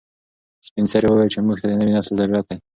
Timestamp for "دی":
2.49-2.57